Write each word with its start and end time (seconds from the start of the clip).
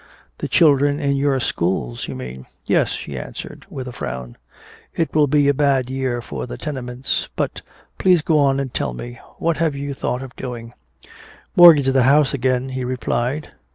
"The 0.39 0.47
children 0.47 0.99
in 0.99 1.15
your 1.15 1.39
schools, 1.39 2.07
you 2.07 2.15
mean." 2.15 2.47
"Yes," 2.65 2.89
she 2.93 3.19
answered 3.19 3.67
with 3.69 3.87
a 3.87 3.91
frown. 3.91 4.35
"It 4.95 5.13
will 5.13 5.27
be 5.27 5.47
a 5.47 5.53
bad 5.53 5.91
year 5.91 6.21
for 6.23 6.47
the 6.47 6.57
tenements. 6.57 7.29
But 7.35 7.61
please 7.99 8.23
go 8.23 8.39
on 8.39 8.59
and 8.59 8.73
tell 8.73 8.95
me. 8.95 9.19
What 9.37 9.57
have 9.57 9.75
you 9.75 9.93
thought 9.93 10.23
of 10.23 10.35
doing?" 10.35 10.73
"Mortgage 11.55 11.85
the 11.93 12.01
house 12.09 12.33
again," 12.33 12.69
he 12.69 12.83
replied. 12.83 13.49